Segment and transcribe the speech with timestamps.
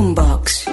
[0.00, 0.66] Boombox.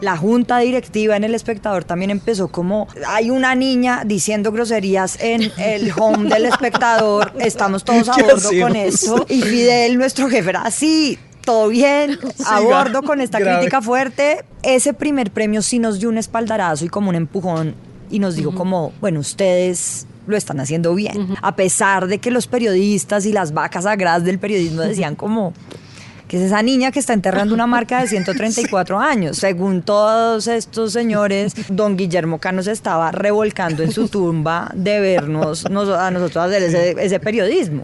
[0.00, 5.50] La junta directiva en El Espectador también empezó como hay una niña diciendo groserías en
[5.58, 9.26] el home del espectador, estamos todos a ¿Qué bordo con eso.
[9.28, 12.60] Y Fidel, nuestro jefe, era así, todo bien, a Siga.
[12.60, 13.58] bordo con esta Grave.
[13.58, 14.44] crítica fuerte.
[14.62, 17.74] Ese primer premio sí nos dio un espaldarazo y como un empujón
[18.10, 21.34] y nos dijo como, bueno, ustedes lo están haciendo bien.
[21.42, 25.52] A pesar de que los periodistas y las vacas sagradas del periodismo decían como
[26.30, 29.36] que es esa niña que está enterrando una marca de 134 años.
[29.36, 35.68] Según todos estos señores, don Guillermo Cano se estaba revolcando en su tumba de vernos
[35.68, 37.82] nos- a nosotros hacer ese, ese periodismo.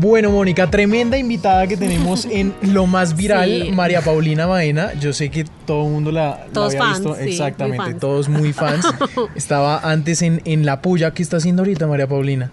[0.00, 3.72] Bueno, Mónica, tremenda invitada que tenemos en lo más viral, Sí.
[3.72, 4.94] María Paulina Baena.
[4.98, 7.16] Yo sé que todo el mundo la, la Todos había fans, visto.
[7.16, 8.86] sí, Exactamente, todos muy fans.
[9.34, 11.10] Estaba antes en, en La Puya.
[11.12, 12.50] ¿Qué está haciendo ahorita, María Paulina?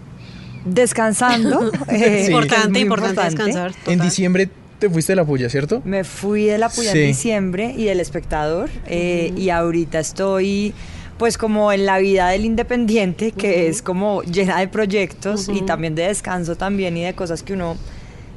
[0.66, 1.70] Descansando.
[1.88, 3.72] eh, Importante, importante, descansar.
[3.86, 5.80] En diciembre te fuiste de La Puya, ¿cierto?
[5.84, 6.98] Me fui de la Puya Sí.
[7.00, 10.74] en diciembre y del espectador eh, y ahorita estoy
[11.18, 15.94] pues como en la vida del independiente que es como llena de proyectos y también
[15.94, 17.76] de descanso también y de cosas que uno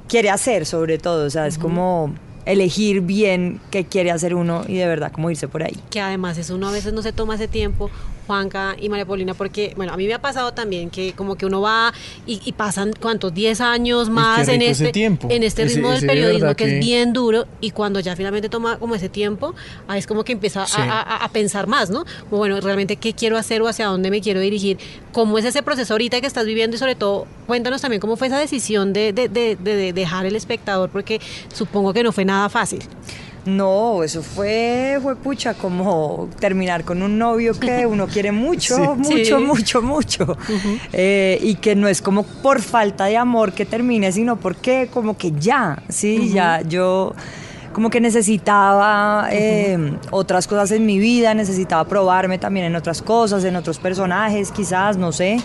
[0.07, 2.13] quiere hacer sobre todo, o sea, es como
[2.45, 5.77] elegir bien qué quiere hacer uno y de verdad como irse por ahí.
[5.89, 7.89] que además eso uno a veces no se toma ese tiempo,
[8.27, 11.45] Juanca y María Paulina, porque, bueno, a mí me ha pasado también que como que
[11.45, 11.93] uno va
[12.25, 13.33] y, y pasan, ¿cuántos?
[13.33, 15.27] 10 años más en este, tiempo.
[15.31, 18.15] en este ritmo ese del de periodismo que, que- es bien duro y cuando ya
[18.15, 19.53] finalmente toma como ese tiempo,
[19.87, 20.81] ahí es como que empieza a- Sí.
[20.81, 22.05] a, a- a pensar más, ¿no?
[22.29, 24.77] Como, bueno, realmente qué quiero hacer o hacia dónde me quiero dirigir,
[25.11, 28.27] cómo es ese proceso ahorita que estás viviendo y sobre todo cuéntanos también cómo fue
[28.27, 31.19] esa decisión de, de- de- de- de dejar el espectador, porque
[31.53, 32.79] supongo que no fue nada fácil.
[33.45, 38.81] No, eso fue, fue pucha, como terminar con un novio que uno quiere mucho, Sí.
[38.81, 39.43] mucho, Sí.
[39.43, 40.37] mucho, mucho.
[40.93, 45.17] Eh, y que no es como por falta de amor que termine, sino porque como
[45.17, 47.13] que ya, sí, ya yo
[47.73, 53.43] como que necesitaba eh, otras cosas en mi vida, necesitaba probarme también en otras cosas,
[53.45, 55.37] en otros personajes, quizás, no sé.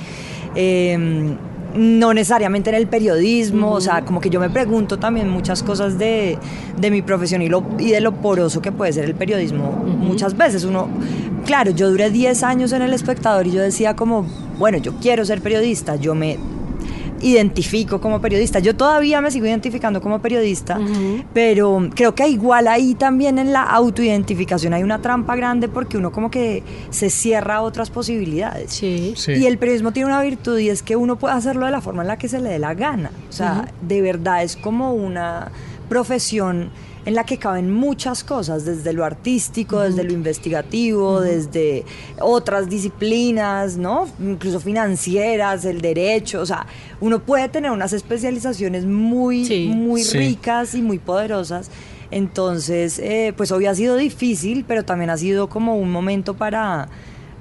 [0.55, 1.37] Eh,
[1.77, 5.99] no necesariamente en el periodismo, o sea, como que yo me pregunto también muchas cosas
[5.99, 6.39] de,
[6.79, 9.71] de mi profesión y, lo, y de lo poroso que puede ser el periodismo.
[9.85, 10.89] Muchas veces uno,
[11.45, 14.27] claro, yo duré 10 años en El Espectador y yo decía como,
[14.59, 16.39] bueno, yo quiero ser periodista, yo me
[17.21, 18.59] identifico como periodista.
[18.59, 20.79] Yo todavía me sigo identificando como periodista,
[21.33, 26.13] pero creo que igual ahí también en la autoidentificación hay una trampa grande porque uno
[26.13, 28.73] como que se cierra a otras posibilidades.
[28.73, 29.15] Sí.
[29.17, 29.33] Sí.
[29.33, 32.03] Y el periodismo tiene una virtud y es que uno puede hacerlo de la forma
[32.03, 33.11] en la que se le dé la gana.
[33.29, 35.51] O sea, de verdad es como una
[35.89, 36.71] profesión
[37.07, 41.85] en la que caben muchas cosas, desde lo artístico, desde lo investigativo, desde
[42.21, 44.07] otras disciplinas, ¿no?
[44.21, 46.67] Incluso financieras, el derecho, o sea,
[47.01, 49.73] uno puede tener unas especializaciones muy, Sí.
[49.75, 50.19] muy Sí.
[50.19, 51.71] ricas y muy poderosas.
[52.11, 56.89] Entonces, eh, pues hoy ha sido difícil, pero también ha sido como un momento para,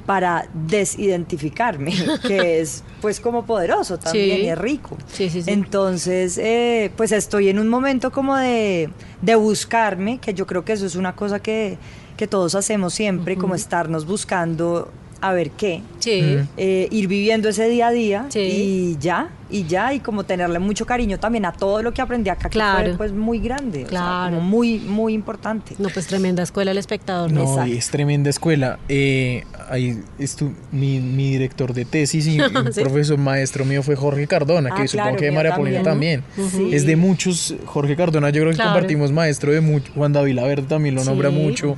[0.05, 1.93] para desidentificarme,
[2.27, 4.43] que es pues como poderoso también Sí.
[4.43, 4.97] y es rico.
[5.11, 5.51] Sí, sí, sí.
[5.51, 8.89] Entonces, eh, pues estoy en un momento como de,
[9.21, 11.77] de buscarme, que yo creo que eso es una cosa que,
[12.17, 15.81] que todos hacemos siempre, como estarnos buscando a ver qué.
[16.05, 16.37] Sí.
[16.57, 18.39] Eh, ir viviendo ese día a día Sí.
[18.39, 22.29] y ya, y ya, y como tenerle mucho cariño también a todo lo que aprendí
[22.29, 22.87] acá, que Claro.
[22.89, 24.35] fue pues muy grande, o sea, Claro.
[24.37, 25.75] como muy, muy importante.
[25.77, 27.31] No, pues tremenda escuela el espectador.
[27.31, 27.71] No, Exacto.
[27.73, 28.79] es tremenda escuela.
[28.89, 32.81] Eh, ahí estu- mi, mi director de tesis y un Sí.
[32.81, 36.23] profesor maestro mío fue Jorge Cardona, que Ah, supongo claro, que mío María Paulina también.
[36.71, 38.71] Es de muchos, Jorge Cardona, yo creo que Claro.
[38.73, 41.07] compartimos maestro de mucho, Juan David Laverde también lo Sí.
[41.09, 41.75] nombra mucho.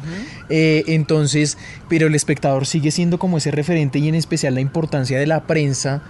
[0.50, 1.58] Eh, entonces,
[1.90, 5.42] pero el espectador sigue siendo como ese referente y en especial la importancia de la
[5.44, 6.02] prensa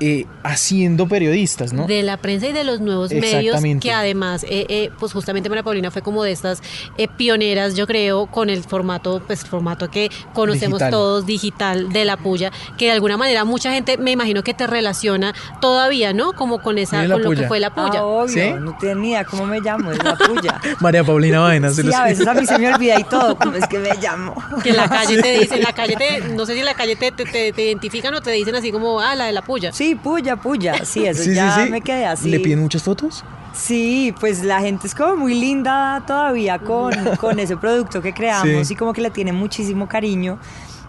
[0.00, 1.86] eh, haciendo periodistas, ¿no?
[1.86, 5.62] De la prensa y de los nuevos medios, que además, eh, eh, pues justamente María
[5.62, 6.62] Paulina fue como de estas
[6.98, 10.90] eh, pioneras, yo creo, con el formato, pues formato que conocemos Digital.
[10.90, 14.66] todos, digital, de la puya, que de alguna manera mucha gente, me imagino que te
[14.66, 16.32] relaciona todavía, ¿no?
[16.32, 18.00] Como con esa, ¿Tiene la con lo que fue la puya.
[18.00, 18.52] Ah, obvio, ¿Sí?
[18.60, 20.60] no tenía ni idea cómo me llamo, es la puya.
[20.80, 21.34] María Paulina
[21.70, 23.78] se Sí, los- a veces a mí se me olvida y todo, cómo es que
[23.78, 24.34] me llamo.
[24.62, 26.74] Que en la calle te dicen, en la calle te, no sé si en la
[26.74, 29.42] calle te, te, te- te identifican o te dicen así como, ah, la de la
[29.42, 29.72] puya.
[29.72, 30.84] Sí, puya, puya.
[30.84, 31.70] Sí, eso Sí, ya sí.
[31.70, 32.30] me quedé así.
[32.30, 33.24] ¿Le piden muchas fotos?
[33.54, 38.66] Sí, pues la gente es como muy linda todavía con, con ese producto que creamos
[38.68, 38.74] Sí.
[38.74, 40.38] y como que le tiene muchísimo cariño.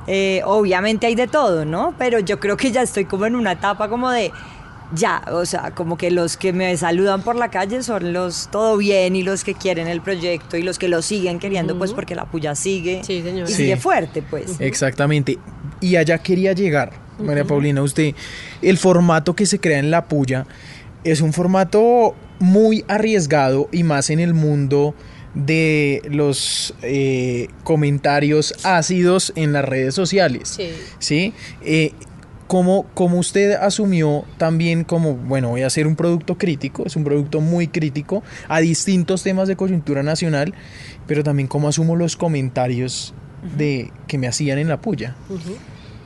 [0.08, 1.94] Eh, obviamente hay de todo, ¿no?
[1.98, 4.32] Pero yo creo que ya estoy como en una etapa como de
[4.94, 8.78] ya, o sea, como que los que me saludan por la calle son los todo
[8.78, 12.14] bien y los que quieren el proyecto y los que lo siguen queriendo, pues porque
[12.14, 13.46] la puya sigue Sí, señor.
[13.50, 13.58] y Sí.
[13.58, 14.60] sigue fuerte, pues.
[14.62, 15.40] Exactamente.
[15.86, 18.16] Y allá quería llegar, María Paulina, usted,
[18.64, 20.48] el formato que se crea en La Puya
[21.04, 24.96] es un formato muy arriesgado y más en el mundo
[25.36, 30.56] de los eh, comentarios ácidos en las redes sociales.
[30.58, 30.70] Sí.
[30.98, 31.34] ¿Sí?
[31.62, 31.92] Eh,
[32.48, 37.04] como, como usted asumió también como, bueno, voy a hacer un producto crítico, es un
[37.04, 40.56] producto muy crítico a distintos temas de coyuntura nacional,
[41.06, 43.14] pero también cómo asumo los comentarios
[43.56, 45.16] de que me hacían en la puya.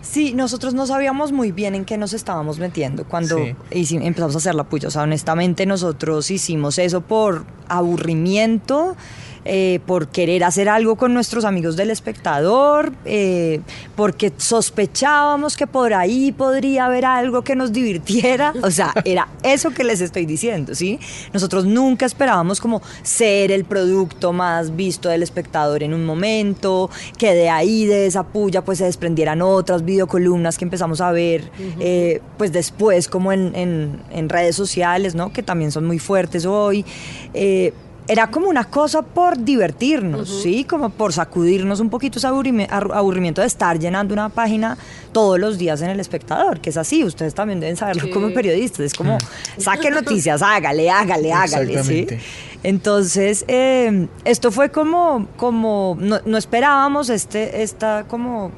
[0.02, 3.38] Sí, nosotros no sabíamos muy bien en qué nos estábamos metiendo cuando
[3.72, 3.98] Sí.
[3.98, 4.88] empezamos a hacer la puya.
[4.88, 8.96] O sea, honestamente nosotros hicimos eso por aburrimiento,
[9.46, 13.62] eh, por querer hacer algo con nuestros amigos del espectador, eh,
[13.96, 18.54] porque sospechábamos que por ahí podría haber algo que nos divirtiera.
[18.64, 21.00] O sea, era eso que les estoy diciendo, ¿sí?
[21.34, 27.34] Nosotros nunca esperábamos como ser el producto más visto del espectador en un momento, que
[27.34, 31.50] de ahí, de esa puya, pues se desprendieran otras videocolumnas que empezamos a ver,
[31.80, 35.32] eh, pues después como en, en- en redes sociales, ¿no?
[35.34, 36.86] Que también son muy fuertes hoy.
[37.34, 37.74] Eh,
[38.10, 40.64] era como una cosa por divertirnos, ¿sí?
[40.64, 44.78] Como por sacudirnos un poquito ese aburrimiento de estar llenando una página
[45.12, 48.10] todos los días en El Espectador, que es así, ustedes también deben saberlo Sí.
[48.10, 49.18] como periodistas, es como,
[49.60, 52.00] saque noticias, hágale, hágale, hágale, ¿sí?
[52.00, 52.20] Exactamente.
[52.64, 58.52] Entonces, eh, esto fue como, como no, no esperábamos este, esta como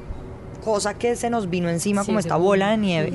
[0.64, 3.12] cosa que se nos vino encima, Sí, como esta bola de nieve.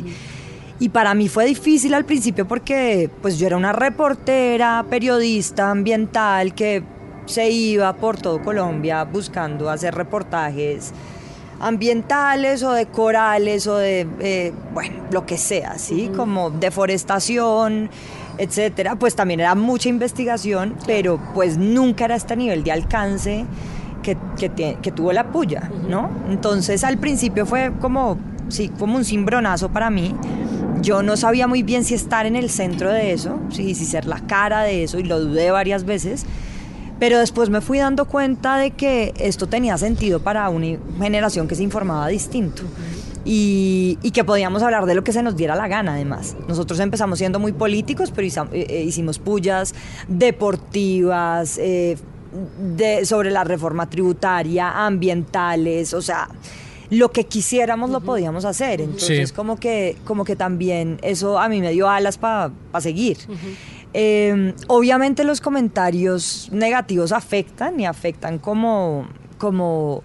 [0.80, 6.54] Y para mí fue difícil al principio porque pues yo era una reportera, periodista ambiental
[6.54, 6.84] que
[7.26, 10.94] se iba por todo Colombia buscando hacer reportajes
[11.60, 16.12] ambientales o de corales o de, eh, bueno, lo que sea, ¿sí?
[16.16, 17.90] Como deforestación,
[18.38, 18.96] etcétera.
[18.96, 23.46] Pues también era mucha investigación, pero pues nunca era este nivel de alcance
[24.04, 24.16] que,
[24.82, 26.10] que, tuvo la puya, ¿no?
[26.30, 30.16] Entonces al principio fue como, sí, como un cimbronazo para mí.
[30.82, 34.06] Yo no sabía muy bien si estar en el centro de eso, sí, si ser
[34.06, 36.26] la cara de eso, y lo dudé varias veces.
[37.00, 41.56] Pero después me fui dando cuenta de que esto tenía sentido para una generación que
[41.56, 42.64] se informaba distinto.
[43.30, 46.36] Y, que podíamos hablar de lo que se nos diera la gana, además.
[46.48, 49.76] Nosotros empezamos siendo muy políticos, pero eh, eh, hicimos pullas
[50.08, 51.98] deportivas, eh,
[53.04, 56.30] sobre la reforma tributaria, ambientales, o sea,
[56.90, 58.82] lo que quisiéramos lo podíamos hacer.
[58.82, 59.36] Entonces, Sí.
[59.36, 63.18] como, que, como que también eso a mí me dio alas para seguir.
[63.94, 69.08] Eh, obviamente los comentarios negativos afectan y afectan como,
[69.38, 70.04] como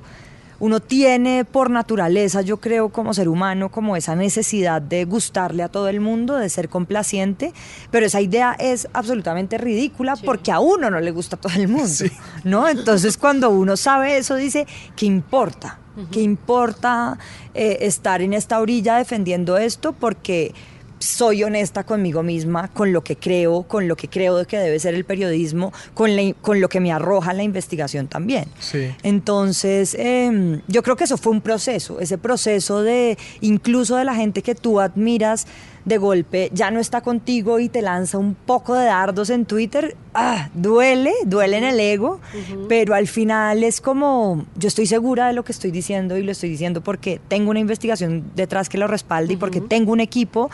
[0.62, 5.68] uno tiene por naturaleza, yo creo, como ser humano, como esa necesidad de gustarle a
[5.68, 7.52] todo el mundo, de ser complaciente,
[7.90, 11.66] pero esa idea es absolutamente ridícula porque a uno no le gusta a todo el
[11.66, 12.04] mundo,
[12.44, 12.68] ¿no?
[12.68, 15.80] Entonces cuando uno sabe eso dice, ¿qué importa?
[16.12, 17.18] ¿Qué importa
[17.54, 19.92] eh, estar en esta orilla defendiendo esto?
[19.92, 20.54] Porque
[21.02, 24.78] soy honesta conmigo misma, con lo que creo, con lo que creo de que debe
[24.78, 28.44] ser el periodismo, con, la- con lo que me arroja la investigación también.
[28.60, 28.88] Sí.
[29.02, 34.14] Entonces, eh, yo creo que eso fue un proceso, ese proceso de incluso de la
[34.14, 35.46] gente que tú admiras
[35.84, 39.96] de golpe ya no está contigo y te lanza un poco de dardos en Twitter,
[40.14, 42.20] ah, duele, duele en el ego,
[42.68, 46.30] pero al final es como, yo estoy segura de lo que estoy diciendo y lo
[46.30, 50.50] estoy diciendo porque tengo una investigación detrás que lo respalde y porque tengo un equipo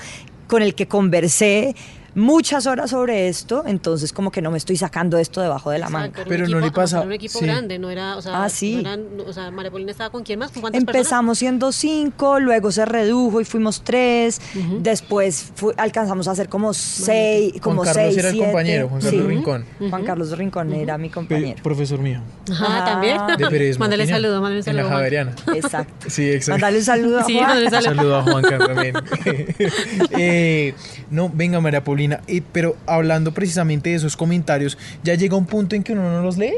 [0.48, 1.76] con el que conversé
[2.14, 5.88] muchas horas sobre esto, entonces como que no me estoy sacando esto debajo de la
[5.88, 6.06] manga.
[6.06, 7.44] Exacto, era Pero no le pasa- Era un equipo sí.
[7.44, 8.74] grande, no era, o sea, Ah, sí.
[8.74, 10.96] no eran- o sea, María Paulina estaba con quién más, con cuántas personas.
[11.06, 14.40] Empezamos siendo cinco, luego se redujo y fuimos tres,
[14.80, 18.46] después fu- alcanzamos a ser como seis, Juan como Carlos seis, era el siete.
[18.50, 19.28] compañero, Juan Carlos Sí.
[19.28, 19.64] Rincón.
[19.90, 21.62] Juan Carlos Rincón era mi Pe- compañero.
[21.62, 22.20] profesor mío.
[22.50, 23.18] Ajá, también.
[23.38, 23.80] De periodismo.
[23.84, 24.82] Mándale saludo, mándale En saludo.
[24.82, 24.98] la Juan.
[24.98, 25.32] Javeriana.
[25.54, 26.06] Exacto.
[26.10, 26.52] Sí, exacto.
[26.52, 27.46] Mándale un saludo a Sí, Juan.
[27.46, 27.94] mándale Un saludo.
[27.94, 28.94] saludo a Juan Carlos también.
[30.18, 30.74] Eh,
[31.10, 35.76] no, venga María Paulina, eh, pero hablando precisamente de esos comentarios, ya llega un punto
[35.76, 36.54] en que uno no los lee.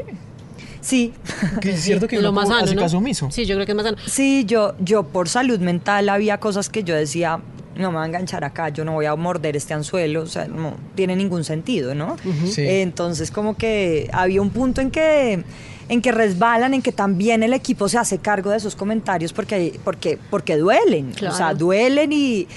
[0.81, 1.13] Sí.
[1.61, 2.81] Que es cierto que lo uno más sano, hace ¿no?
[2.81, 3.29] caso omiso.
[3.31, 3.97] Sí, yo creo que es más sano.
[4.05, 7.39] Sí, yo, yo por salud mental había cosas que yo decía,
[7.75, 10.47] no me va a enganchar acá, yo no voy a morder este anzuelo, o sea,
[10.47, 12.17] no tiene ningún sentido, ¿no?
[12.45, 12.63] Sí.
[12.65, 15.43] Entonces como que había un punto en que
[15.89, 19.77] en que resbalan, en que también el equipo se hace cargo de esos comentarios porque
[19.83, 21.57] porque porque duelen, o sea, Claro.
[21.57, 22.47] duelen y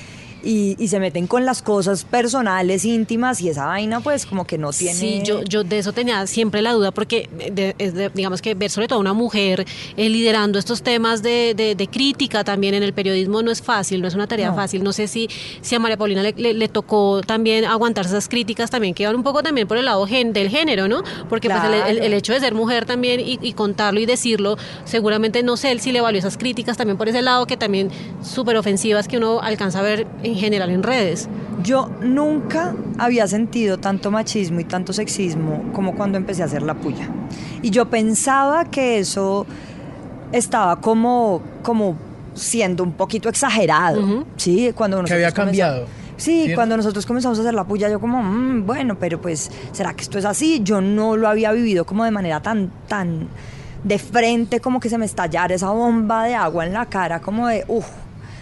[0.45, 4.59] y, y se meten con las cosas personales, íntimas y esa vaina pues como que
[4.59, 4.95] no tiene...
[4.95, 8.55] Sí, yo, yo de eso tenía siempre la duda porque de- es de- digamos que
[8.55, 9.65] ver sobre todo a una mujer
[9.97, 14.01] eh, liderando estos temas de, de- de crítica también en el periodismo no es fácil,
[14.03, 14.57] no es una tarea No.
[14.57, 14.83] fácil.
[14.85, 15.29] No sé si,
[15.61, 19.17] si a María Paulina le, le- le tocó también aguantar esas críticas también que van
[19.17, 21.03] un poco también por el lado gen- del género, ¿no?
[21.29, 22.05] Porque pues, el- el, Claro.
[22.07, 25.81] el hecho de ser mujer también y, y contarlo y decirlo, seguramente no sé él
[25.81, 27.91] si le valió esas críticas también por ese lado que también
[28.23, 31.29] súper ofensivas que uno alcanza a ver en general en redes.
[31.63, 36.75] Yo nunca había sentido tanto machismo y tanto sexismo como cuando empecé a hacer la
[36.75, 37.09] puya.
[37.63, 39.47] Y yo pensaba que eso
[40.33, 41.97] estaba como, como
[42.35, 44.73] siendo un poquito exagerado, ¿sí?
[44.75, 45.75] Cuando Que había nosotros cambiado.
[45.85, 49.51] comenzamos- Sí, cuando nosotros comenzamos a hacer la puya, yo como, "Mm, bueno, pero pues,
[49.73, 50.61] ¿será que esto es así?
[50.63, 53.27] Yo no lo había vivido como de manera tan, tan
[53.83, 57.49] de frente, como que se me estallara esa bomba de agua en la cara, como
[57.49, 57.89] de, uff,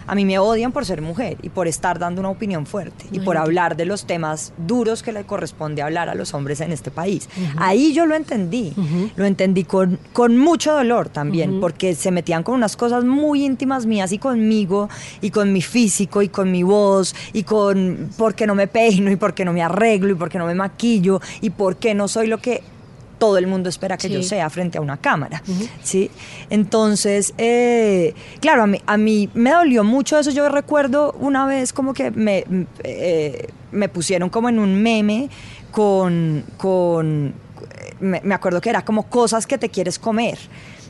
[0.06, 3.20] a mí me odian por ser mujer y por estar dando una opinión fuerte y
[3.20, 6.90] por hablar de los temas duros que le corresponde hablar a los hombres en este
[6.90, 7.28] país.
[7.56, 8.72] Ahí yo lo entendí,
[9.16, 13.86] lo entendí con, con mucho dolor también, porque se metían con unas cosas muy íntimas
[13.86, 14.88] mías y conmigo
[15.20, 19.10] y con mi físico y con mi voz y con por qué no me peino
[19.10, 21.94] y por qué no me arreglo y por qué no me maquillo y por qué
[21.94, 22.62] no soy lo que
[23.22, 24.14] todo el mundo espera que Sí.
[24.14, 25.44] yo sea frente a una cámara,
[25.84, 26.10] ¿sí?
[26.50, 30.32] Entonces, eh, claro, a mí, a mí me dolió mucho eso.
[30.32, 32.44] Yo recuerdo una vez como que me,
[32.82, 35.30] eh, me pusieron como en un meme
[35.70, 37.32] con, con
[38.00, 40.38] me, me acuerdo que era como cosas que te quieres comer.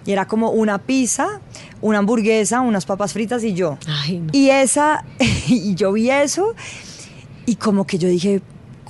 [0.07, 1.41] Y era como una pizza,
[1.83, 3.77] una hamburguesa, unas papas fritas y yo.
[3.87, 4.31] Ay, no.
[4.33, 5.05] Y esa,
[5.49, 6.55] y yo vi eso
[7.45, 8.41] y como que yo dije,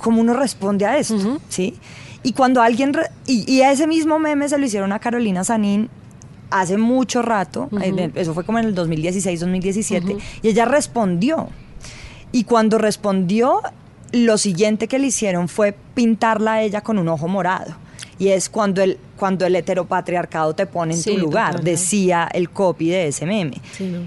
[0.01, 1.39] ¿cómo uno responde a esto?
[1.49, 1.75] ¿Sí?
[2.23, 5.89] Y cuando alguien, re- y, y ese mismo meme se lo hicieron a Carolina Sanín
[6.49, 7.69] hace mucho rato,
[8.15, 11.49] eso fue como en el 2016, 2017, y ella respondió.
[12.31, 13.61] Y cuando respondió,
[14.11, 17.75] lo siguiente que le hicieron fue pintarla a ella con un ojo morado.
[18.19, 21.65] Y es cuando el, cuando el heteropatriarcado te pone en Sí, tu lugar, total.
[21.65, 23.59] decía el copy de ese meme.
[23.75, 23.99] Sí, no.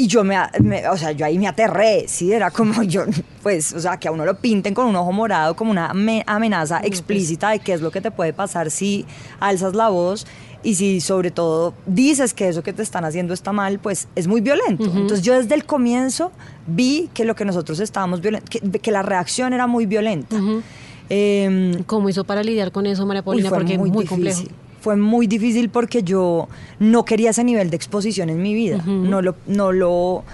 [0.00, 3.02] Y yo me, me- o sea, yo ahí me aterré, sí, era como yo,
[3.42, 6.22] pues, o sea, que a uno lo pinten con un ojo morado como una ame-
[6.26, 9.04] amenaza explícita de qué es lo que te puede pasar si
[9.40, 10.24] alzas la voz
[10.62, 14.26] y si sobre todo dices que eso que te están haciendo está mal, pues es
[14.28, 14.84] muy violento.
[14.84, 16.32] Entonces yo desde el comienzo
[16.66, 18.40] vi que lo que nosotros estábamos que,
[18.80, 20.36] que la reacción era muy violenta.
[21.10, 23.48] Em, ¿Cómo hizo para lidiar con eso, María Uy, Paulina?
[23.48, 24.24] fue Porque es muy, muy difícil.
[24.34, 24.67] complejo.
[24.80, 28.82] Fue muy difícil porque yo no quería ese nivel de exposición en mi vida.
[28.86, 30.24] No lo, no lo,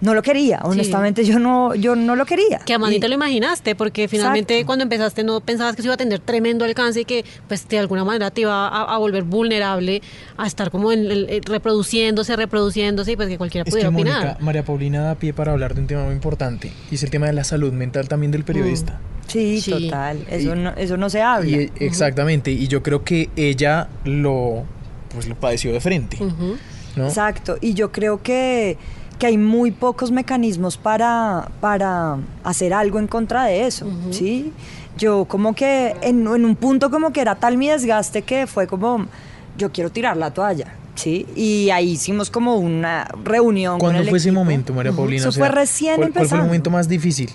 [0.00, 0.60] no lo quería.
[0.64, 2.58] Honestamente, yo no, yo no lo quería.
[2.64, 4.66] Que a Manny Y- te lo imaginaste, porque finalmente Exacto.
[4.66, 7.78] cuando empezaste no pensabas que se iba a tener tremendo alcance y que pues de
[7.78, 10.00] alguna manera te iba a, a volver vulnerable
[10.38, 13.90] a estar como en el- eh, reproduciéndose, reproduciéndose y pues que cualquiera Es que pudiera
[13.90, 14.42] Mónica, opinar.
[14.42, 17.26] María Paulina da pie para hablar de un tema muy importante y es el tema
[17.26, 18.98] de la salud mental también del periodista.
[19.26, 19.70] Sí, Sí.
[19.70, 20.24] total.
[20.30, 21.48] Eso, Y- no, eso no se habla.
[21.50, 24.64] Y, Exactamente, y yo creo que ella lo,
[25.12, 26.16] pues, lo padeció de frente.
[26.22, 26.56] Ujú.
[26.96, 27.06] ¿no?
[27.06, 28.76] Exacto, y yo creo que,
[29.20, 34.52] que hay muy pocos mecanismos para, para hacer algo en contra de eso, ¿sí?
[34.96, 38.66] Yo como que en, en un punto como que era tal mi desgaste que fue
[38.66, 39.06] como,
[39.58, 41.26] yo quiero tirar la toalla, ¿sí?
[41.36, 43.74] Y ahí hicimos como una reunión.
[43.74, 45.20] con ¿Cuándo el fue ese momento, María Paulina?
[45.20, 46.44] Eso fue recién ¿cuál, ¿Cuál fue el empezando.
[46.46, 47.30] momento más difícil?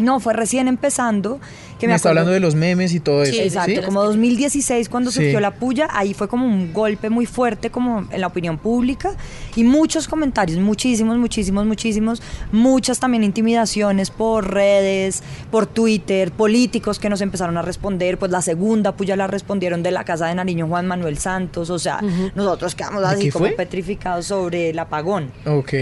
[0.00, 1.40] No, fue recién empezando.
[1.78, 3.32] Que me me está hablando de los memes y todo eso.
[3.32, 3.86] Sí, Exacto, ¿sí?
[3.86, 5.20] como 2016 cuando Sí.
[5.22, 9.12] surgió la puya, ahí fue como un golpe muy fuerte como en la opinión pública
[9.56, 17.08] y muchos comentarios, muchísimos, muchísimos, muchísimos, muchas también intimidaciones por redes, por Twitter, políticos que
[17.08, 20.66] nos empezaron a responder, pues la segunda puya la respondieron de la casa de Nariño
[20.68, 22.00] Juan Manuel Santos, o sea,
[22.34, 23.54] nosotros quedamos ¿De así como fue?
[23.56, 25.30] petrificados sobre el apagón.
[25.46, 25.72] Ok.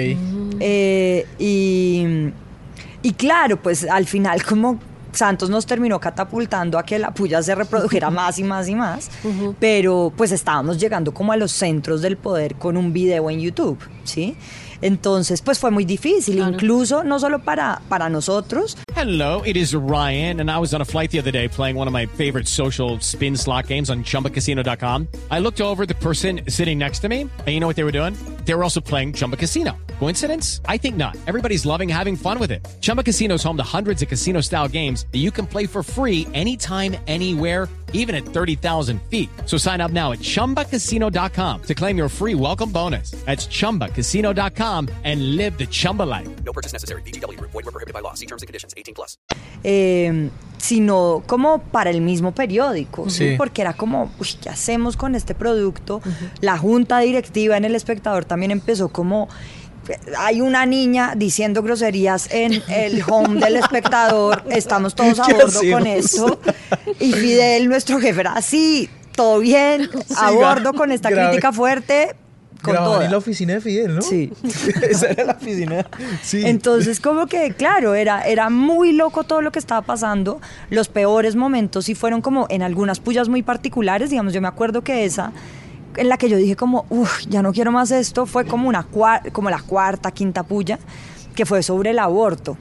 [0.60, 2.30] Eh, y,
[3.02, 4.78] y claro, pues al final como
[5.12, 9.10] Santos nos terminó catapultando a que la puya se reprodujera más y más y más,
[9.58, 13.78] pero pues estábamos llegando como a los centros del poder con un video en YouTube,
[14.04, 14.36] ¿sí?
[14.82, 16.52] Entonces, pues fue muy difícil, Claro.
[16.52, 20.84] incluso no solo para, para nosotros, Hello, it is Ryan, and I was on a
[20.84, 25.06] flight the other day playing one of my favorite social spin slot games on chumbacasino.com.
[25.30, 27.84] I looked over at the person sitting next to me, and you know what they
[27.84, 28.14] were doing?
[28.44, 29.76] They were also playing Chumba Casino.
[30.00, 30.60] Coincidence?
[30.66, 31.16] I think not.
[31.28, 32.66] Everybody's loving having fun with it.
[32.80, 35.82] Chumba Casino is home to hundreds of casino style games that you can play for
[35.84, 39.30] free anytime, anywhere even at 30,000 feet.
[39.46, 43.12] So sign up now at chumbacasino.com to claim your free welcome bonus.
[43.26, 46.28] That's chumbacasino.com and live the Chumba life.
[46.44, 47.02] No purchase necessary.
[47.02, 47.52] VGW Group.
[47.52, 48.14] Void were prohibited by law.
[48.14, 48.74] See terms and conditions.
[48.76, 49.16] 18 plus.
[49.64, 53.30] eh, sino como para el mismo periódico, ¿sí?
[53.30, 53.34] Sí.
[53.36, 56.00] porque era como, uy, ¿qué hacemos con este producto?
[56.40, 59.28] La junta directiva en El Espectador también empezó como...
[60.18, 65.60] Hay una niña diciendo groserías en el home del espectador, estamos todos a ¿Qué bordo
[65.70, 66.40] con eso.
[67.00, 72.14] Y Fidel, nuestro jefe, era así, todo bien, a bordo con esta crítica fuerte,
[72.62, 73.04] con toda.
[73.04, 74.02] en la oficina de Fidel, ¿no?
[74.02, 74.32] Sí.
[74.82, 75.86] Esa era la oficina.
[76.22, 76.42] Sí.
[76.44, 80.40] Entonces, como que, claro, era, era muy loco todo lo que estaba pasando.
[80.70, 84.10] Los peores momentos sí fueron como en algunas pullas muy particulares.
[84.10, 85.32] Digamos, yo me acuerdo que esa,
[85.98, 88.86] en la que yo dije como, uff, ya no quiero más esto, fue como, una
[89.32, 90.78] como la cuarta, quinta puya
[91.34, 92.56] que fue sobre el aborto.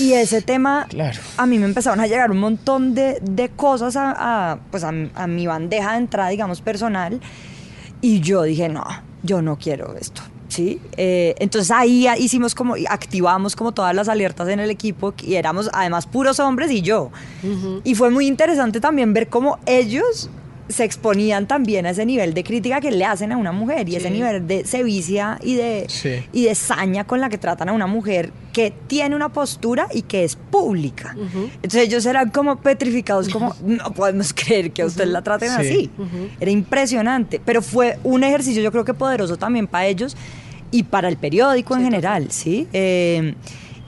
[0.00, 1.20] Y ese tema, Claro.
[1.36, 4.92] a mí me empezaron a llegar un montón de, de cosas a, a, pues a,
[5.14, 7.20] a mi bandeja de entrada, digamos, personal.
[8.00, 8.84] Y yo dije, no,
[9.22, 10.22] yo no quiero esto.
[10.48, 10.80] ¿Sí?
[10.96, 15.68] Eh, entonces ahí hicimos como, activamos como todas las alertas en el equipo y éramos
[15.74, 17.10] además puros hombres y yo.
[17.84, 20.30] Y fue muy interesante también ver cómo ellos
[20.68, 23.96] se exponían también a ese nivel de crítica que le hacen a una mujer y
[23.96, 26.24] ese nivel de sevicia y de, Sí.
[26.32, 30.02] y de saña con la que tratan a una mujer que tiene una postura y
[30.02, 31.14] que es pública.
[31.62, 35.56] Entonces ellos eran como petrificados, como no podemos creer que a usted la traten Sí.
[35.56, 35.90] así.
[36.40, 40.16] Era impresionante, pero fue un ejercicio yo creo que poderoso también para ellos
[40.72, 42.66] y para el periódico en general, ¿sí?
[42.72, 43.34] Eh,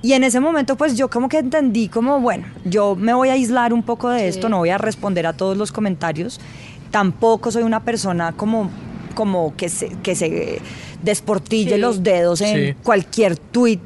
[0.00, 3.32] y en ese momento pues yo como que entendí como, bueno, yo me voy a
[3.32, 6.40] aislar un poco de esto, no voy a responder a todos los comentarios,
[6.90, 8.70] tampoco soy una persona como,
[9.14, 10.60] como que, se, que se
[11.02, 11.78] desportille Sí.
[11.80, 12.74] los dedos en Sí.
[12.82, 13.78] cualquier tweet,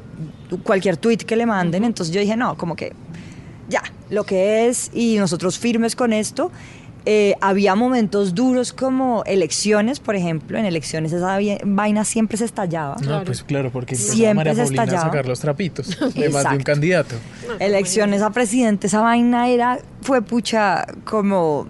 [0.63, 2.93] cualquier tweet que le manden, entonces yo dije, no, como que
[3.69, 6.51] ya, lo que es, y nosotros firmes con esto.
[7.05, 10.57] Eh, había momentos duros como elecciones, por ejemplo.
[10.57, 12.95] En elecciones esa vaina siempre se estallaba.
[13.05, 15.09] No, pues claro, porque Siempre María se Paulina a estallaba.
[15.11, 17.15] sacar los trapitos de más de un candidato.
[17.59, 21.67] Elecciones a presidente, esa vaina era, fue pucha, como,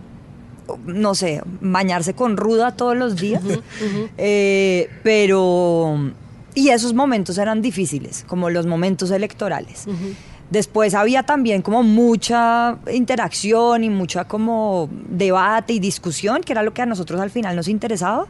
[0.86, 3.44] no sé, bañarse con ruda todos los días.
[4.18, 6.12] Eh, pero,
[6.56, 9.86] y esos momentos eran difíciles, como los momentos electorales.
[10.50, 16.74] Después había también como mucha interacción y mucha como debate y discusión, que era lo
[16.74, 18.28] que a nosotros al final nos interesaba,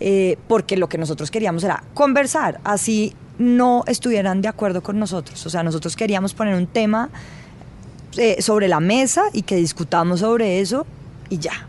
[0.00, 5.44] eh, porque lo que nosotros queríamos era conversar, así no estuvieran de acuerdo con nosotros.
[5.44, 7.10] O sea, nosotros queríamos poner un tema
[8.16, 10.86] eh, sobre la mesa y que discutamos sobre eso
[11.32, 11.66] y ya,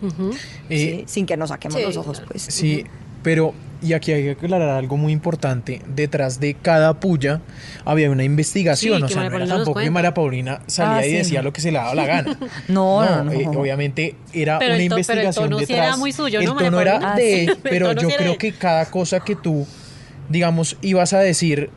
[0.69, 1.03] Eh, ¿sí?
[1.07, 2.29] sin que nos saquemos Sí, los ojos, claro.
[2.31, 2.43] pues.
[2.43, 2.83] Sí,
[3.21, 7.39] pero, y aquí hay que aclarar algo muy importante, detrás de cada puya
[7.85, 9.89] había una investigación, Sí, o sea, no era tampoco que.
[9.89, 11.45] María Paulina salía Ah, y sí, decía no.
[11.45, 12.37] lo que se le daba la gana.
[12.67, 13.31] No, no, no.
[13.31, 15.87] eh, obviamente era Pero una el to- pero el investigación sí detrás.
[15.87, 17.15] era muy suyo, el ¿no, tono era Paulina?
[17.15, 19.65] de Ah, él, pero tono yo creo que cada cosa que tú,
[20.29, 21.69] digamos, ibas a decir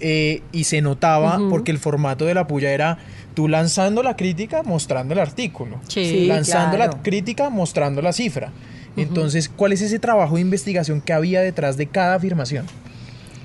[0.00, 2.98] eh, y se notaba porque el formato de la puya era
[3.34, 5.80] tú lanzando la crítica mostrando el artículo.
[5.88, 6.26] Sí.
[6.26, 6.92] Lanzando claro.
[6.92, 8.50] la crítica mostrando la cifra.
[8.96, 12.66] Entonces, ¿cuál es ese trabajo de investigación que había detrás de cada afirmación?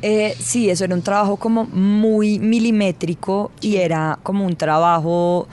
[0.02, 5.48] Eh, sí, eso era un trabajo como muy milimétrico y era como un trabajo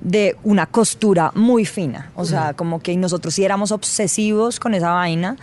[0.00, 2.10] de una costura muy fina.
[2.14, 5.36] O sea, como que nosotros sí éramos obsesivos con esa vaina.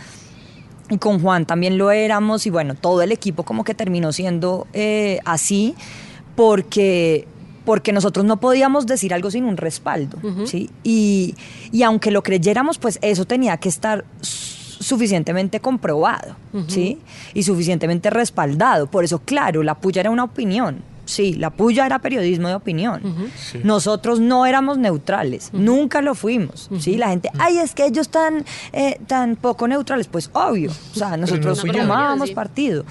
[0.90, 4.68] Y con Juan también lo éramos y bueno, todo el equipo como que terminó siendo
[4.74, 5.76] eh, así
[6.36, 7.28] porque,
[7.66, 10.70] porque nosotros no podíamos decir algo sin un respaldo, ¿sí?
[10.84, 11.36] Y,
[11.72, 16.36] y aunque lo creyéramos, pues eso tenía que estar su- suficientemente comprobado,
[16.68, 17.00] ¿sí?
[17.34, 18.88] Y suficientemente respaldado.
[18.88, 20.78] Por eso, claro, la puya era una opinión.
[21.08, 23.02] Sí, la puya era periodismo de opinión.
[23.64, 26.70] Nosotros no éramos neutrales, nunca lo fuimos.
[26.80, 26.98] ¿sí?
[26.98, 30.08] La gente, ay, es que ellos están eh, tan poco neutrales.
[30.08, 31.80] Pues obvio, o sea, nosotros soy yo.
[31.82, 32.36] tomábamos Sí.
[32.36, 32.86] partido.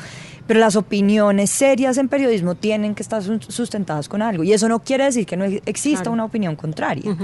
[0.47, 4.45] Pero las opiniones serias en periodismo tienen que estar sus- sustentadas con algo.
[4.45, 6.13] Y eso no quiere decir que no ex- exista Claro.
[6.13, 7.17] una opinión contraria.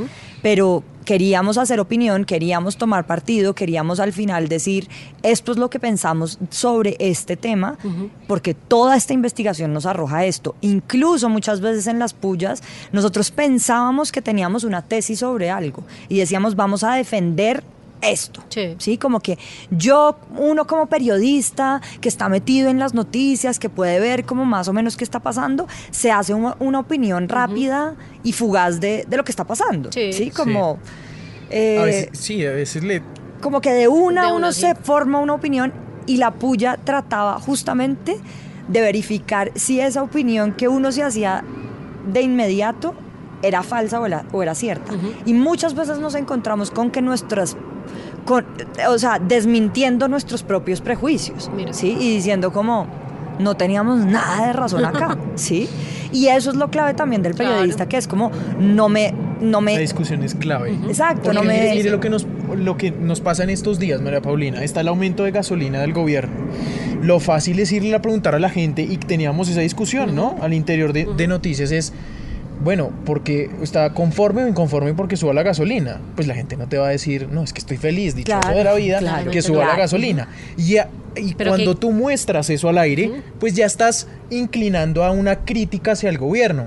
[0.43, 4.89] Pero queríamos hacer opinión, queríamos tomar partido, queríamos al final decir,
[5.23, 7.77] esto es lo que pensamos sobre este tema,
[8.29, 10.55] porque toda esta investigación nos arroja esto.
[10.61, 16.19] Incluso muchas veces en las pullas, nosotros pensábamos que teníamos una tesis sobre algo y
[16.19, 17.65] decíamos, vamos a defender
[18.03, 18.43] esto.
[18.79, 18.99] Sí.
[18.99, 19.39] Como que
[19.71, 24.69] yo, uno como periodista que está metido en las noticias, que puede ver como más
[24.69, 29.17] o menos qué está pasando, se hace una, una opinión rápida y fugaz de, de
[29.17, 29.91] lo que está pasando.
[29.93, 30.13] Sí.
[30.13, 30.79] Sí, como...
[31.51, 33.03] eh, a veces, sí, a veces le...
[33.41, 34.81] como que de una De uno una, se sí.
[34.83, 35.73] forma una opinión
[36.07, 38.19] y la puya trataba justamente
[38.69, 41.45] de verificar si esa opinión que uno se hacía
[42.13, 42.95] de inmediato
[43.43, 44.93] era falsa o era, o era cierta.
[45.27, 47.57] Y muchas veces nos encontramos con que nuestras
[48.25, 48.45] con,
[48.89, 51.73] o sea, desmintiendo nuestros propios prejuicios, Mira.
[51.73, 51.97] ¿sí?
[51.99, 52.87] Y diciendo como,
[53.39, 55.69] no teníamos nada de razón acá, ¿sí?
[56.13, 57.53] Y eso es lo clave también del Claro.
[57.53, 58.31] periodista, que es como,
[58.61, 60.73] no me, no La me, discusión es clave.
[60.89, 63.79] exacto, Porque no mire, me, mire lo que nos lo que nos pasa en estos
[63.79, 66.35] días, María Paulina, está el aumento de gasolina del gobierno.
[67.01, 70.37] Lo fácil es irle a preguntar a la gente y teníamos esa discusión, ¿no?
[70.43, 71.95] Al interior de, de noticias es
[72.63, 76.01] bueno, porque está conforme o inconforme porque suba la gasolina.
[76.15, 78.57] Pues la gente no te va a decir, no, es que estoy feliz, dichoso Claro,
[78.59, 80.29] de la vida, claro, que suba la gasolina.
[80.57, 85.11] Y, a- y cuando que- tú muestras eso al aire, pues ya estás inclinando a
[85.11, 86.67] una crítica hacia el gobierno.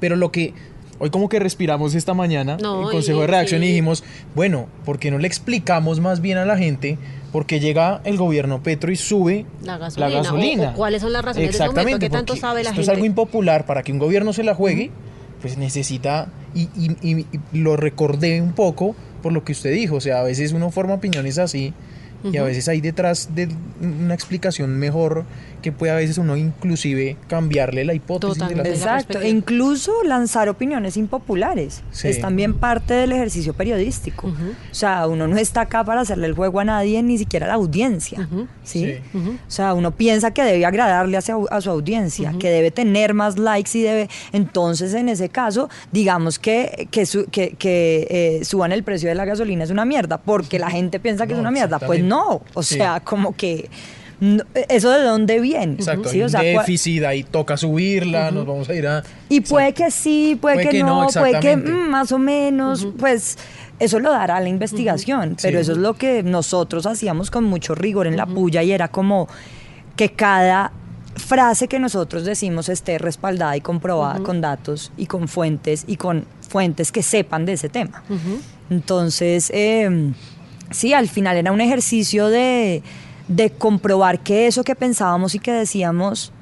[0.00, 0.54] Pero lo que
[0.98, 4.66] hoy como que respiramos esta mañana No, en Consejo y- de Reacción y dijimos, bueno,
[4.84, 6.98] ¿por qué no le explicamos más bien a la gente
[7.32, 10.68] por qué llega el gobierno Petro y sube La gasolina, la gasolina?
[10.68, 12.80] o- o cuáles son las razones de ese Exactamente, qué tanto porque sabe la esto
[12.80, 12.96] es gente.
[12.96, 13.66] algo impopular.
[13.66, 14.90] Para que un gobierno se la juegue,
[15.40, 19.96] pues necesita y, y- y- y lo recordé un poco por lo que usted dijo,
[19.96, 21.72] o sea, a veces uno forma opiniones así
[22.24, 23.48] y a veces hay detrás de
[23.80, 25.24] una explicación mejor
[25.60, 30.48] que puede a veces uno inclusive cambiarle la hipótesis de la Exacto, e incluso lanzar
[30.48, 31.82] opiniones impopulares.
[31.90, 32.08] Sí.
[32.08, 34.28] Es también parte del ejercicio periodístico.
[34.28, 37.48] O sea, uno no está acá para hacerle el juego a nadie, ni siquiera a
[37.48, 38.28] la audiencia.
[38.64, 38.86] ¿sí?
[39.12, 39.18] Sí.
[39.46, 43.14] O sea, uno piensa que debe agradarle a su, a su audiencia, que debe tener
[43.14, 44.08] más likes y debe...
[44.32, 48.06] Entonces, en ese caso, digamos que, que, su- que, que,
[48.40, 51.32] eh, suban el precio de la gasolina es una mierda, porque la gente piensa que
[51.32, 51.78] es No, una mierda.
[51.78, 52.76] Pues no, o Sí.
[52.76, 53.68] sea, como que...
[54.20, 55.74] no- ¿Eso de dónde viene?
[55.74, 56.16] Exacto, ¿Sí?
[56.16, 59.02] hay O un sea, cua- déficit, ahí toca subirla, nos vamos a ir a...
[59.28, 62.86] y puede que sí, puede, Puede que, que no, puede que mm, más o menos,
[62.98, 63.38] pues
[63.78, 65.62] eso lo dará la investigación, pero Sí.
[65.62, 69.26] eso es lo que nosotros hacíamos con mucho rigor en la puya y era como
[69.96, 70.72] que cada
[71.16, 76.24] frase que nosotros decimos esté respaldada y comprobada con datos y con fuentes y con
[76.48, 78.02] fuentes que sepan de ese tema.
[78.70, 80.12] Entonces, eh,
[80.70, 82.82] sí, al final era un ejercicio de,
[83.30, 86.32] de comprobar que eso que pensábamos y que decíamos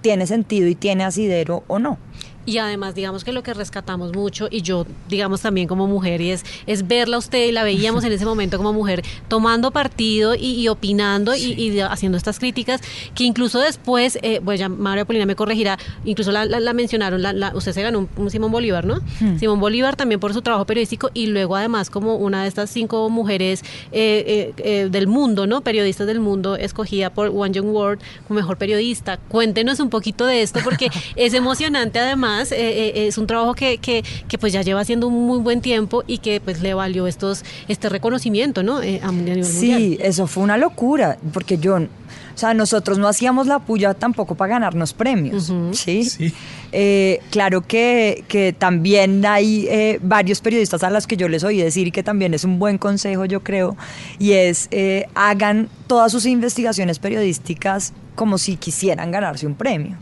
[0.00, 1.98] tiene sentido y tiene asidero o no.
[2.46, 6.30] Y además, digamos que lo que rescatamos mucho, y yo, digamos también como mujer, y
[6.30, 10.34] es, es verla a usted, y la veíamos en ese momento como mujer, tomando partido
[10.34, 12.80] y, y opinando y, haciendo estas críticas,
[13.14, 17.20] que incluso después, eh, pues ya María Polina me corregirá, incluso la, la- la mencionaron,
[17.20, 19.00] la- la- usted se ganó un, un Simón Bolívar, ¿no?
[19.38, 23.10] Simón Bolívar también por su trabajo periodístico, y luego además como una de estas cinco
[23.10, 25.62] mujeres eh, eh, eh, del mundo, ¿no?
[25.62, 29.16] Periodistas del mundo, escogida por One Young World como mejor periodista.
[29.16, 33.78] Cuéntenos un poquito de esto, porque es emocionante además, eh, eh, es un trabajo que,
[33.78, 37.06] que, que, pues ya lleva haciendo un muy buen tiempo y que pues le valió
[37.06, 38.82] estos este reconocimiento, ¿no?
[38.82, 39.80] Eh, a nivel mundial.
[39.80, 44.34] Sí, eso fue una locura, porque yo, o sea, nosotros no hacíamos la puya tampoco
[44.34, 46.04] para ganarnos premios, ¿sí?
[46.04, 46.32] Sí.
[46.72, 51.56] Eh, claro que, que también hay eh, varios periodistas a los que yo les oí
[51.56, 53.76] decir y que también es un buen consejo, yo creo,
[54.18, 59.96] y es eh, hagan todas sus investigaciones periodísticas como si quisieran ganarse un premio.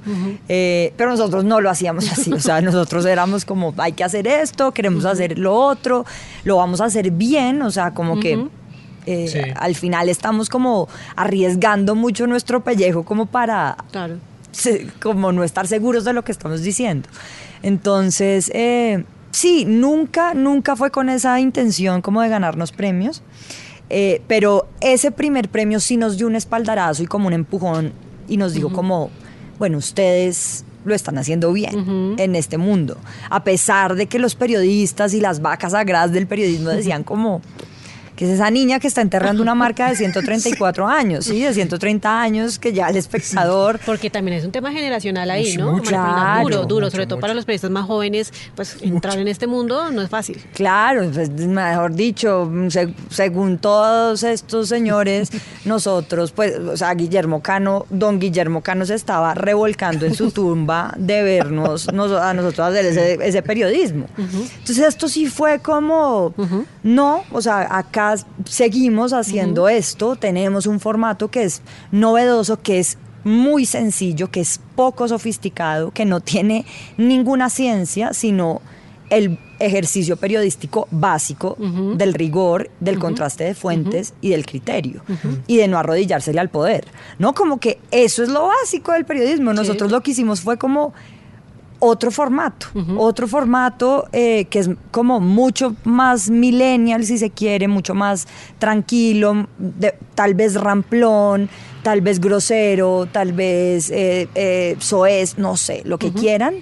[0.49, 4.27] Eh, pero nosotros no lo hacíamos así, o sea, nosotros éramos como, hay que hacer
[4.27, 6.07] esto, queremos hacer lo otro,
[6.45, 8.33] lo vamos a hacer bien, o sea, como que...
[9.07, 9.39] eh, Sí.
[9.57, 14.17] Al final estamos como arriesgando mucho nuestro pellejo como para Claro.
[14.53, 17.09] se- como no estar seguros de lo que estamos diciendo.
[17.63, 23.23] Entonces, eh, sí, nunca, nunca fue con esa intención como de ganarnos premios,
[23.91, 27.93] eh, pero ese primer premio sí nos dio un espaldarazo y como un empujón
[28.29, 29.11] y nos dijo como,
[29.59, 32.99] bueno, ustedes lo están haciendo bien en este mundo,
[33.31, 37.41] a pesar de que los periodistas y las vacas sagradas del periodismo decían como
[38.17, 41.41] que es esa niña que está enterrando una marca de 134 años, ¿sí?
[41.43, 43.81] De 130 años, que ya el espectador...
[43.85, 45.73] Porque también es un tema generacional ahí, Mucho, ¿no?
[45.73, 45.89] mucho.
[45.91, 46.43] Claro.
[46.45, 47.21] duro, duro, Mucho, sobre todo mucho.
[47.23, 50.41] para los periodistas más jóvenes, pues entrar en este mundo no es fácil.
[50.55, 55.31] Claro, pues, mejor dicho, se- según todos estos señores,
[55.65, 60.95] nosotros, pues, o sea, Guillermo Cano, don Guillermo Cano se estaba revolcando en su tumba
[60.97, 64.07] de vernos nos- a nosotros hacer ese, ese periodismo.
[64.17, 66.33] Entonces esto sí fue como,
[66.83, 68.04] no, o sea, acá
[68.45, 71.63] seguimos haciendo esto, tenemos un formato que es
[71.93, 78.61] novedoso, que es muy sencillo, que es poco sofisticado, que no tiene ninguna ciencia, sino
[79.11, 81.57] el ejercicio periodístico básico
[81.97, 85.03] del rigor, del contraste de fuentes y del criterio
[85.47, 86.87] y de no arrodillársele al poder.
[87.19, 89.53] No como que eso es lo básico del periodismo.
[89.53, 90.95] Nosotros lo que hicimos fue como
[91.85, 92.67] otro formato,
[92.99, 98.27] otro formato eh, que es como mucho más millennial, si se quiere, mucho más
[98.59, 101.49] tranquilo, de- tal vez ramplón,
[101.83, 106.55] tal vez grosero, tal vez eh, eh, soez, no sé, lo que quieran,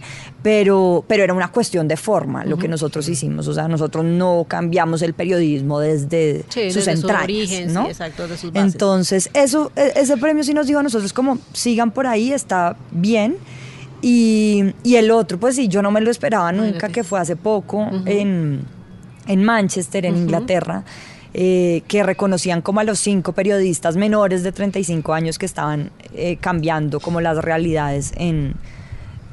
[0.43, 3.47] pero, pero era una cuestión de forma lo que nosotros hicimos.
[3.47, 7.87] O sea, nosotros no cambiamos el periodismo desde Sí, sus desde su origen, sí, ¿no?
[7.87, 8.73] exacto, de sus bases.
[8.75, 12.77] Entonces, eso, e- ese premio sí nos dijo a nosotros como, sigan por ahí, está
[12.91, 13.37] bien.
[14.03, 17.37] Y, y el otro, pues sí, yo no me lo esperaba nunca, que fue hace
[17.37, 18.63] poco en,
[19.27, 20.85] en Manchester, en Inglaterra,
[21.35, 26.37] eh, que reconocían como a los cinco periodistas menores de 35 años que estaban eh,
[26.37, 28.55] cambiando como las realidades en,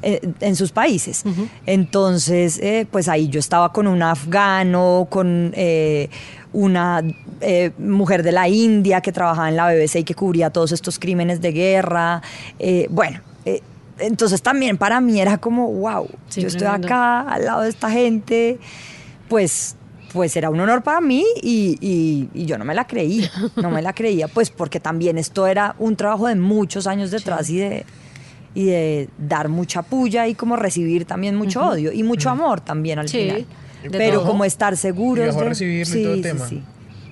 [0.04, 1.24] eh, en sus países.
[1.66, 5.52] Entonces, eh, pues ahí yo estaba con un afgano, con
[6.52, 7.04] una
[7.42, 11.00] eh, mujer de la India que trabajaba en la BBC y que cubría todos estos
[11.00, 12.22] crímenes de guerra.
[12.58, 13.62] Eh, bueno, eh,
[14.00, 16.88] entonces también para mí era como, wow, Sí, yo estoy tremendo.
[16.88, 18.60] acá al lado de esta gente,
[19.28, 19.76] pues
[20.12, 23.70] pues era un honor para mí y, y- y yo no me la creía, no
[23.70, 27.58] me la creía, pues porque también esto era un trabajo de muchos años detrás y
[27.58, 27.86] de
[28.56, 32.98] y de dar mucha puya y como recibir también mucho odio y mucho amor también
[32.98, 33.46] al Sí, final.
[33.92, 34.30] Pero todo.
[34.32, 36.46] como estar seguros de recibirlo y todo el tema.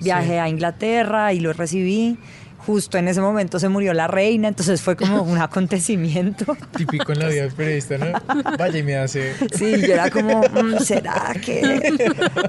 [0.00, 2.18] Viajé a Inglaterra y lo recibí.
[2.66, 6.56] Justo en ese momento se murió la reina, entonces fue como un acontecimiento.
[6.76, 8.06] Típico en la vida del periodista, ¿no?
[8.58, 9.32] Vaya y me hace.
[9.54, 11.92] Sí, yo era como, mm, ¿será que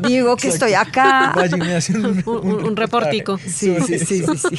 [0.08, 1.32] digo que estoy acá?
[1.36, 3.38] Vaya y me hace un, Un- un- un reportico.
[3.38, 4.58] Sí, sí, sí, sí, sí.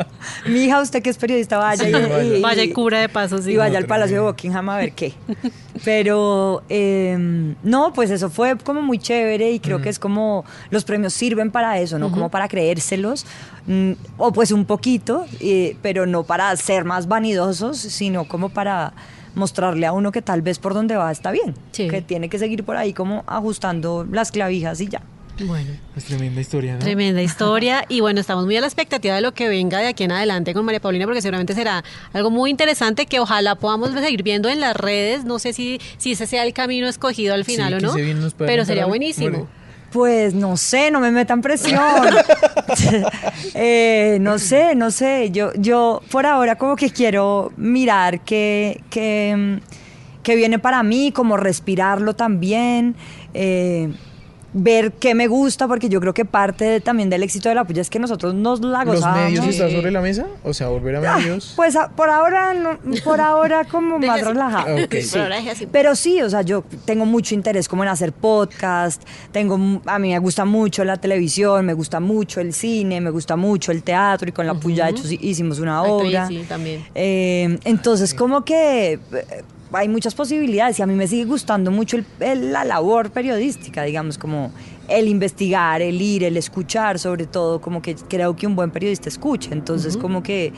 [0.46, 2.22] Mi hija, usted que es periodista, vaya Sí, y, vaya.
[2.22, 3.52] y- Vaya y cubra de paso, sí.
[3.52, 4.22] y vaya al Palacio de.
[4.22, 5.12] Buckingham a ver qué.
[5.84, 7.16] Pero eh,
[7.62, 11.50] no, pues eso fue como muy chévere y creo que es como los premios sirven
[11.50, 12.10] para eso, ¿no?
[12.12, 13.26] Como para creérselos,
[13.66, 14.91] mm, o pues un poquito,
[15.40, 18.92] eh, pero no para ser más vanidosos, sino como para
[19.34, 21.88] mostrarle a uno que tal vez por donde va está bien, Sí.
[21.88, 25.02] que tiene que seguir por ahí como ajustando las clavijas y ya.
[25.46, 25.70] Bueno.
[25.96, 26.78] Es tremenda historia, ¿no?
[26.80, 30.04] Tremenda historia y bueno, estamos muy a la expectativa de lo que venga de aquí
[30.04, 34.22] en adelante con María Paulina porque seguramente será algo muy interesante que ojalá podamos seguir
[34.22, 37.80] viendo en las redes, no sé si, si ese sea el camino escogido al final
[37.80, 39.30] Sí, o no, pero sería buenísimo.
[39.30, 39.61] Bueno.
[39.92, 41.80] Pues no sé, no me metan presión.
[43.54, 45.30] Eh, no sé, no sé.
[45.30, 51.12] Yo, yo por ahora como que quiero mirar qué, qué, mm, qué viene para mí,
[51.12, 52.94] como respirarlo también.
[53.34, 53.92] eh,
[54.54, 57.64] ver qué me gusta, porque yo creo que parte de- también del éxito de la
[57.64, 59.16] puya es que nosotros nos la ¿Los gozamos.
[59.18, 60.26] medios están sobre la mesa?
[60.44, 61.52] O sea, volver a Ah, medios.
[61.56, 64.76] Pues a- por ahora, no- por ahora como más relajado.
[64.84, 64.94] Ok.
[65.02, 65.18] Sí.
[65.72, 69.54] Pero sí, o sea, yo tengo mucho interés como en hacer podcast, tengo,
[69.86, 73.72] a mí me gusta mucho la televisión, me gusta mucho el cine, me gusta mucho
[73.72, 76.28] el teatro y con la puya de hecho sí- hicimos una Actriz, obra.
[76.28, 76.84] sí, también.
[76.94, 79.00] Eh, entonces como que eh,
[79.72, 83.82] hay muchas posibilidades y a mí me sigue gustando mucho el- el- la labor periodística,
[83.82, 84.50] digamos, como
[84.88, 89.08] el investigar, el ir, el escuchar, sobre todo, como que creo que un buen periodista
[89.08, 90.52] escucha, entonces como que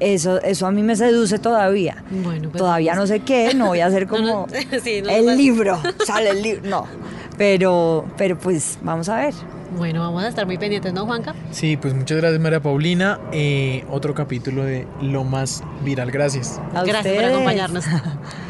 [0.00, 2.02] eso, eso a mí me seduce todavía.
[2.10, 3.10] Bueno, pues todavía no vamos.
[3.10, 4.46] sé qué, no voy a hacer como no,
[4.82, 6.86] sí, no, el pues- libro, sale el libro, no,
[7.38, 9.34] pero, pero pues vamos a ver.
[9.76, 11.32] Bueno, vamos a estar muy pendientes, ¿no, Juanca?
[11.52, 13.20] Sí, pues muchas gracias, María Paulina.
[13.32, 16.10] Eh, otro capítulo de Lo Más Viral.
[16.10, 16.60] Gracias.
[16.74, 17.84] A Gracias por acompañarnos.